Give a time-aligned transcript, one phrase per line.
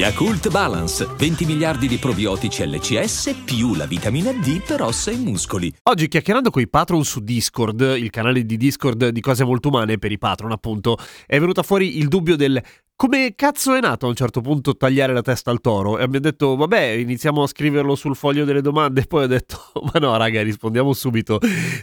[0.00, 5.70] Yakult Balance, 20 miliardi di probiotici LCS più la vitamina D per ossa e muscoli.
[5.82, 9.98] Oggi chiacchierando con i patron su Discord, il canale di Discord di cose molto umane
[9.98, 10.96] per i patron appunto,
[11.26, 12.62] è venuta fuori il dubbio del
[12.96, 15.98] come cazzo è nato a un certo punto tagliare la testa al toro?
[15.98, 19.02] E abbiamo detto, vabbè, iniziamo a scriverlo sul foglio delle domande.
[19.02, 19.58] E poi ho detto,
[19.92, 21.38] ma no, raga, rispondiamo subito.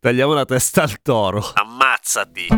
[0.00, 1.42] Tagliamo la testa al toro.
[1.54, 2.48] Ammazzati.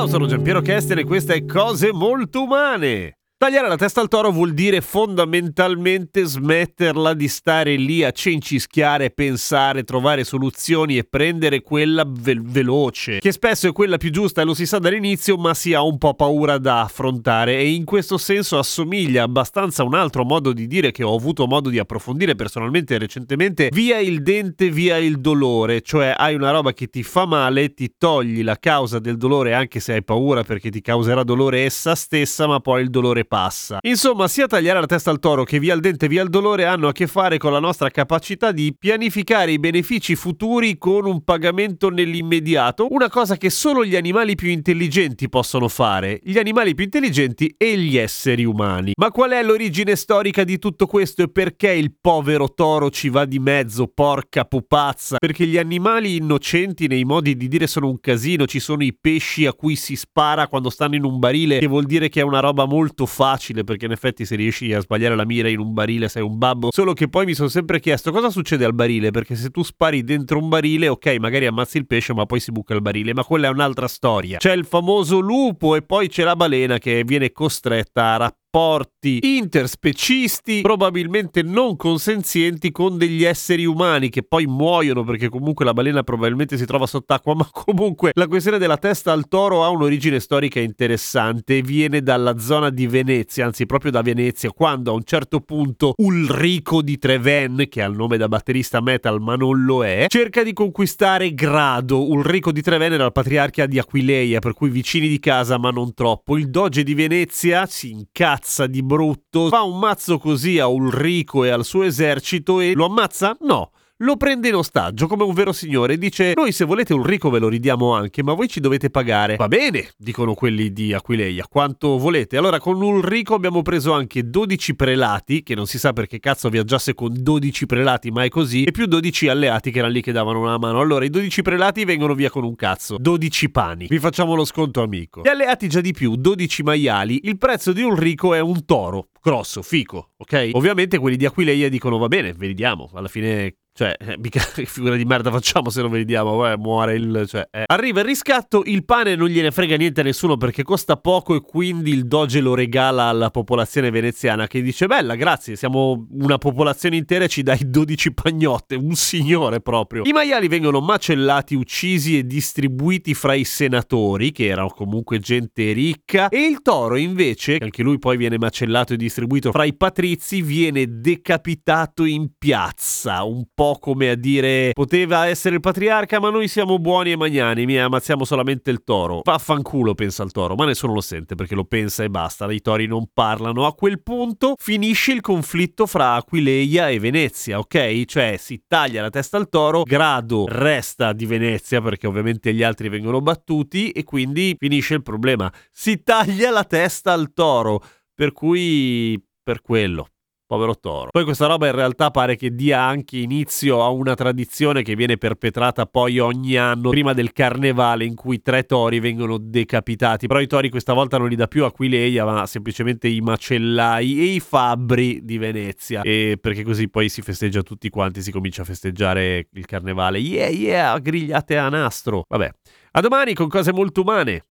[0.00, 3.19] Ciao, sono Giampiero Kesten e questa è Cose Molto Umane.
[3.42, 9.82] Tagliare la testa al toro vuol dire fondamentalmente smetterla di stare lì a cencischiare, pensare,
[9.82, 14.52] trovare soluzioni e prendere quella ve- veloce, che spesso è quella più giusta e lo
[14.52, 17.56] si sa dall'inizio, ma si ha un po' paura da affrontare.
[17.56, 21.46] E in questo senso assomiglia abbastanza a un altro modo di dire che ho avuto
[21.46, 26.74] modo di approfondire personalmente recentemente, via il dente, via il dolore, cioè hai una roba
[26.74, 30.68] che ti fa male, ti togli la causa del dolore anche se hai paura perché
[30.68, 33.78] ti causerà dolore essa stessa, ma poi il dolore passa.
[33.82, 36.88] Insomma, sia tagliare la testa al toro che via il dente via il dolore hanno
[36.88, 41.90] a che fare con la nostra capacità di pianificare i benefici futuri con un pagamento
[41.90, 47.54] nell'immediato, una cosa che solo gli animali più intelligenti possono fare, gli animali più intelligenti
[47.56, 48.94] e gli esseri umani.
[48.96, 53.26] Ma qual è l'origine storica di tutto questo e perché il povero toro ci va
[53.26, 55.18] di mezzo, porca pupazza?
[55.20, 59.46] Perché gli animali innocenti nei modi di dire sono un casino, ci sono i pesci
[59.46, 62.40] a cui si spara quando stanno in un barile, che vuol dire che è una
[62.40, 66.08] roba molto facile perché in effetti se riesci a sbagliare la mira in un barile
[66.08, 66.70] sei un babbo.
[66.72, 70.02] Solo che poi mi sono sempre chiesto cosa succede al barile perché se tu spari
[70.02, 73.22] dentro un barile, ok, magari ammazzi il pesce ma poi si buca il barile, ma
[73.22, 74.38] quella è un'altra storia.
[74.38, 78.16] C'è il famoso lupo e poi c'è la balena che viene costretta a
[78.50, 85.72] rapporti interspecisti, probabilmente non consenzienti con degli esseri umani che poi muoiono perché comunque la
[85.72, 90.18] balena probabilmente si trova sott'acqua, ma comunque la questione della testa al toro ha un'origine
[90.18, 95.40] storica interessante viene dalla zona di Venezia, anzi proprio da Venezia, quando a un certo
[95.40, 100.06] punto Ulrico di Treven, che ha il nome da batterista metal ma non lo è,
[100.08, 102.08] cerca di conquistare Grado.
[102.10, 105.94] Ulrico di Treven era il patriarca di Aquileia, per cui vicini di casa ma non
[105.94, 106.36] troppo.
[106.36, 111.50] Il doge di Venezia si incazza di brutto, fa un mazzo così a Ulrico e
[111.50, 113.36] al suo esercito e lo ammazza?
[113.40, 113.70] No
[114.02, 115.94] lo prende in ostaggio come un vero signore.
[115.94, 119.36] E dice noi se volete Ulrico ve lo ridiamo anche ma voi ci dovete pagare.
[119.36, 121.46] Va bene dicono quelli di Aquileia.
[121.48, 122.36] Quanto volete.
[122.36, 126.94] Allora con Ulrico abbiamo preso anche 12 prelati che non si sa perché cazzo viaggiasse
[126.94, 130.40] con 12 prelati ma è così e più 12 alleati che erano lì che davano
[130.40, 130.80] una mano.
[130.80, 132.96] Allora i 12 prelati vengono via con un cazzo.
[132.98, 133.86] 12 pani.
[133.88, 135.22] Vi facciamo lo sconto amico.
[135.22, 137.20] Gli alleati già di più 12 maiali.
[137.24, 139.08] Il prezzo di Ulrico è un toro.
[139.22, 140.50] Grosso, fico, ok?
[140.52, 144.96] Ovviamente quelli di Aquileia dicono va bene, vediamo, alla fine cioè, eh, mica che figura
[144.96, 147.24] di merda facciamo se non vediamo, eh, muore il...
[147.26, 147.64] Cioè, eh.
[147.66, 151.40] Arriva il riscatto, il pane non gliene frega niente a nessuno perché costa poco e
[151.40, 156.96] quindi il doge lo regala alla popolazione veneziana che dice bella, grazie, siamo una popolazione
[156.96, 160.02] intera e ci dai 12 pagnotte, un signore proprio.
[160.04, 166.28] I maiali vengono macellati, uccisi e distribuiti fra i senatori, che erano comunque gente ricca,
[166.28, 170.42] e il toro invece, che anche lui poi viene macellato e distribuito fra i patrizi,
[170.42, 176.48] viene decapitato in piazza, un po' come a dire poteva essere il patriarca ma noi
[176.48, 179.20] siamo buoni e magnanimi e ammazziamo solamente il toro.
[179.22, 182.86] Vaffanculo pensa il toro, ma nessuno lo sente perché lo pensa e basta, i tori
[182.86, 183.66] non parlano.
[183.66, 188.04] A quel punto finisce il conflitto fra Aquileia e Venezia, ok?
[188.04, 192.88] Cioè si taglia la testa al toro, Grado resta di Venezia perché ovviamente gli altri
[192.88, 195.52] vengono battuti e quindi finisce il problema.
[195.70, 197.82] Si taglia la testa al toro,
[198.14, 200.08] per cui per quello
[200.50, 201.10] povero toro.
[201.12, 205.16] Poi questa roba in realtà pare che dia anche inizio a una tradizione che viene
[205.16, 210.26] perpetrata poi ogni anno prima del carnevale in cui tre tori vengono decapitati.
[210.26, 214.24] Però i tori questa volta non li dà più Aquileia, ma semplicemente i macellai e
[214.24, 216.02] i fabbri di Venezia.
[216.02, 220.18] E perché così poi si festeggia tutti quanti, si comincia a festeggiare il carnevale.
[220.18, 222.24] Yeah, yeah, grigliate a nastro.
[222.26, 222.50] Vabbè.
[222.92, 224.46] A domani con cose molto umane.